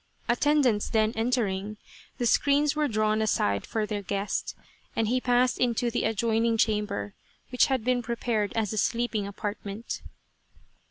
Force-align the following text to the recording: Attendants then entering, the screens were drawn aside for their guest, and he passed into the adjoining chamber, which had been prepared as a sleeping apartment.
Attendants 0.27 0.89
then 0.89 1.13
entering, 1.15 1.77
the 2.17 2.25
screens 2.25 2.75
were 2.75 2.87
drawn 2.87 3.21
aside 3.21 3.67
for 3.67 3.85
their 3.85 4.01
guest, 4.01 4.55
and 4.95 5.07
he 5.09 5.21
passed 5.21 5.59
into 5.59 5.91
the 5.91 6.05
adjoining 6.05 6.57
chamber, 6.57 7.13
which 7.51 7.67
had 7.67 7.83
been 7.83 8.01
prepared 8.01 8.51
as 8.53 8.73
a 8.73 8.79
sleeping 8.79 9.27
apartment. 9.27 10.01